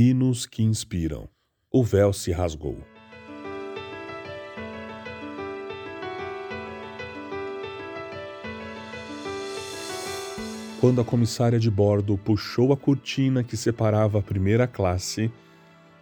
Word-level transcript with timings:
Hinos 0.00 0.46
que 0.46 0.62
inspiram. 0.62 1.28
O 1.72 1.82
véu 1.82 2.12
se 2.12 2.30
rasgou. 2.30 2.78
Quando 10.80 11.00
a 11.00 11.04
comissária 11.04 11.58
de 11.58 11.68
bordo 11.68 12.16
puxou 12.16 12.72
a 12.72 12.76
cortina 12.76 13.42
que 13.42 13.56
separava 13.56 14.20
a 14.20 14.22
primeira 14.22 14.68
classe, 14.68 15.32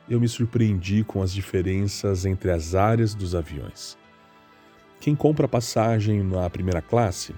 eu 0.07 0.21
me 0.21 0.29
surpreendi 0.29 1.03
com 1.03 1.23
as 1.23 1.33
diferenças 1.33 2.27
entre 2.27 2.51
as 2.51 2.75
áreas 2.75 3.15
dos 3.15 3.35
aviões. 3.35 3.97
Quem 5.01 5.17
compra 5.17 5.49
passagem 5.49 6.23
na 6.23 6.51
primeira 6.51 6.83
classe 6.83 7.35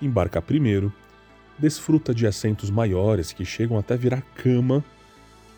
embarca 0.00 0.40
primeiro, 0.40 0.92
desfruta 1.58 2.14
de 2.14 2.28
assentos 2.28 2.70
maiores 2.70 3.32
que 3.32 3.44
chegam 3.44 3.76
até 3.76 3.96
virar 3.96 4.22
cama 4.36 4.84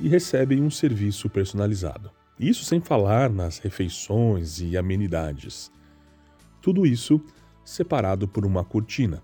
e 0.00 0.08
recebem 0.08 0.62
um 0.62 0.70
serviço 0.70 1.28
personalizado. 1.28 2.10
Isso 2.38 2.64
sem 2.64 2.80
falar 2.80 3.30
nas 3.30 3.58
refeições 3.58 4.60
e 4.60 4.76
amenidades. 4.76 5.72
Tudo 6.62 6.86
isso 6.86 7.20
separado 7.64 8.28
por 8.28 8.46
uma 8.46 8.64
cortina. 8.64 9.22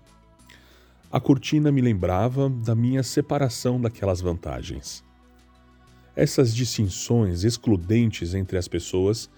A 1.11 1.19
cortina 1.19 1.71
me 1.71 1.81
lembrava 1.81 2.49
da 2.49 2.75
minha 2.75 3.03
separação 3.03 3.79
daquelas 3.79 4.19
vantagens. 4.19 5.03
Essas 6.15 6.53
distinções 6.53 7.43
excludentes 7.43 8.33
entre 8.33 8.57
as 8.57 8.67
pessoas 8.67 9.29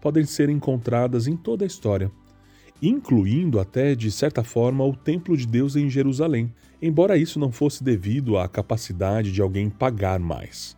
podem 0.00 0.24
ser 0.24 0.48
encontradas 0.48 1.26
em 1.26 1.36
toda 1.36 1.64
a 1.64 1.66
história, 1.66 2.10
incluindo 2.80 3.58
até, 3.58 3.94
de 3.94 4.10
certa 4.10 4.44
forma, 4.44 4.84
o 4.84 4.94
Templo 4.94 5.36
de 5.36 5.46
Deus 5.46 5.74
em 5.76 5.88
Jerusalém, 5.88 6.52
embora 6.80 7.16
isso 7.16 7.38
não 7.38 7.50
fosse 7.50 7.82
devido 7.82 8.38
à 8.38 8.48
capacidade 8.48 9.32
de 9.32 9.40
alguém 9.40 9.70
pagar 9.70 10.20
mais. 10.20 10.75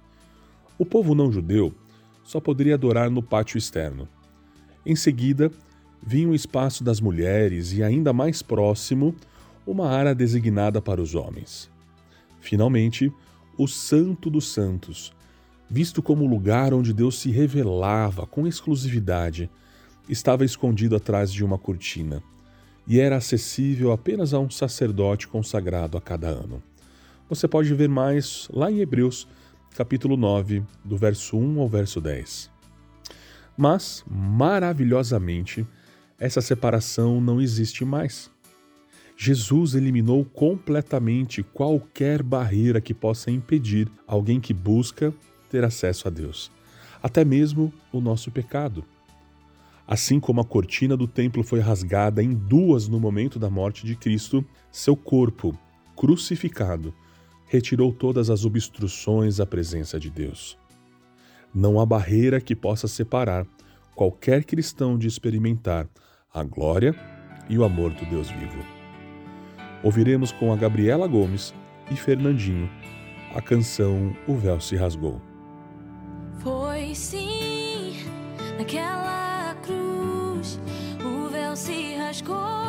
O 0.79 0.87
povo 0.87 1.15
não 1.15 1.33
judeu 1.33 1.75
só 2.23 2.41
poderia 2.41 2.75
adorar 2.75 3.11
no 3.11 3.23
pátio 3.23 3.59
externo. 3.59 4.09
Em 4.87 4.95
seguida, 4.95 5.51
vinha 6.07 6.29
o 6.29 6.35
espaço 6.35 6.85
das 6.85 7.01
mulheres 7.01 7.73
e, 7.73 7.83
ainda 7.83 8.13
mais 8.13 8.43
próximo, 8.43 9.15
uma 9.67 9.89
área 9.89 10.15
designada 10.15 10.81
para 10.81 11.01
os 11.01 11.15
homens. 11.15 11.71
Finalmente, 12.41 13.13
o 13.57 13.67
Santo 13.67 14.31
dos 14.31 14.53
Santos, 14.53 15.13
visto 15.69 16.01
como 16.01 16.25
o 16.25 16.29
lugar 16.29 16.73
onde 16.73 16.93
Deus 16.93 17.19
se 17.19 17.31
revelava 17.31 18.27
com 18.27 18.47
exclusividade, 18.47 19.51
estava 20.09 20.45
escondido 20.45 20.97
atrás 20.97 21.33
de 21.33 21.45
uma 21.45 21.59
cortina 21.59 22.23
e 22.87 23.01
era 23.01 23.17
acessível 23.17 23.93
apenas 23.93 24.33
a 24.33 24.39
um 24.39 24.49
sacerdote 24.49 25.29
consagrado 25.29 25.99
a 25.99 26.01
cada 26.01 26.29
ano. 26.29 26.63
Você 27.29 27.47
pode 27.47 27.75
ver 27.75 27.89
mais 27.89 28.49
lá 28.51 28.71
em 28.71 28.81
Hebreus, 28.81 29.29
capítulo 29.77 30.17
9, 30.17 30.63
do 30.85 30.97
verso 30.97 31.37
1 31.39 31.61
ao 31.61 31.69
verso 31.69 32.01
10. 32.01 32.51
Mas, 33.57 34.05
maravilhosamente, 34.09 35.67
essa 36.19 36.41
separação 36.41 37.21
não 37.21 37.41
existe 37.41 37.85
mais. 37.85 38.31
Jesus 39.17 39.75
eliminou 39.75 40.25
completamente 40.25 41.43
qualquer 41.43 42.23
barreira 42.23 42.81
que 42.81 42.95
possa 42.95 43.31
impedir 43.31 43.91
alguém 44.07 44.41
que 44.41 44.55
busca 44.55 45.13
ter 45.51 45.65
acesso 45.65 46.07
a 46.07 46.11
Deus, 46.11 46.53
até 47.03 47.25
mesmo 47.25 47.73
o 47.93 48.01
nosso 48.01 48.31
pecado. 48.31 48.85
Assim 49.87 50.21
como 50.21 50.41
a 50.41 50.45
cortina 50.45 50.97
do 50.97 51.09
templo 51.09 51.43
foi 51.43 51.61
rasgada 51.61 52.23
em 52.23 52.33
duas 52.33 52.87
no 52.87 53.01
momento 53.01 53.39
da 53.39 53.49
morte 53.49 53.87
de 53.87 53.97
Cristo, 53.97 54.45
seu 54.71 54.95
corpo, 54.95 55.59
crucificado, 55.97 56.95
retirou 57.49 57.93
todas 57.93 58.31
as 58.31 58.45
obstruções 58.45 59.41
à 59.41 59.47
presença 59.47 59.99
de 59.99 60.11
Deus. 60.11 60.59
Não 61.55 61.81
há 61.81 61.87
barreira 61.87 62.41
que 62.41 62.55
possa 62.55 62.87
separar 62.87 63.47
qualquer 63.95 64.45
cristão 64.45 64.97
de 64.97 65.07
experimentar 65.07 65.89
a 66.33 66.45
glória 66.45 66.95
e 67.49 67.59
o 67.59 67.65
amor 67.65 67.93
do 67.93 68.05
Deus 68.07 68.31
vivo. 68.31 68.65
Ouviremos 69.83 70.31
com 70.31 70.53
a 70.53 70.57
Gabriela 70.57 71.07
Gomes 71.07 71.55
e 71.91 71.97
Fernandinho 71.97 72.71
a 73.35 73.41
canção 73.41 74.15
O 74.27 74.35
Véu 74.35 74.61
se 74.61 74.77
Rasgou. 74.77 75.21
Foi 76.41 76.95
sim 76.95 77.95
naquela 78.57 79.19
rasgou, 82.09 82.68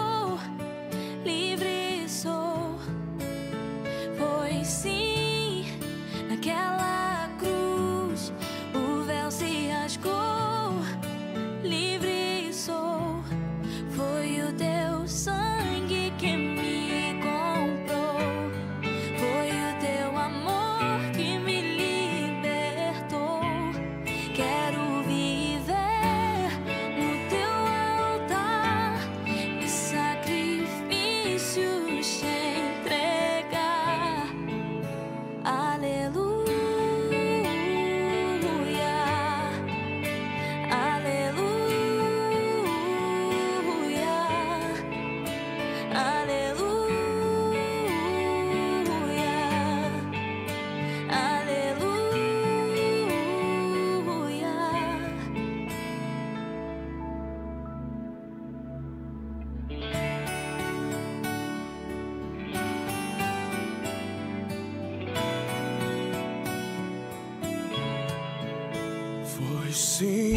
sim 69.80 70.36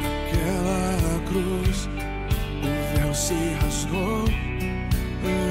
aquela 0.00 1.20
cruz, 1.28 1.88
o 2.62 2.96
véu 2.96 3.14
se 3.14 3.34
rasgou, 3.60 4.24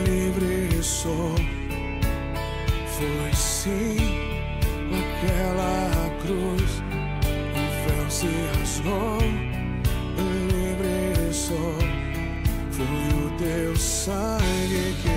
livre 0.05 0.83
sou. 0.83 1.35
Foi 2.97 3.33
sim 3.33 3.97
aquela 4.97 6.09
cruz, 6.21 6.81
o 7.53 7.87
véu 7.87 8.09
se 8.09 8.27
rasgou, 8.57 9.19
livre 10.49 11.33
sou. 11.33 11.77
Foi 12.71 12.85
o 12.85 13.29
teu 13.37 13.75
sangue 13.75 15.16